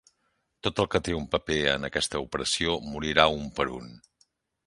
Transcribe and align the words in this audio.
Tot 0.67 0.79
el 0.83 0.87
que 0.93 1.01
té 1.07 1.13
un 1.17 1.25
paper 1.33 1.57
en 1.73 1.85
aquesta 1.89 2.21
opressió 2.23 2.77
morirà 2.95 3.27
un 3.35 3.47
per 3.59 3.67
un. 3.81 3.93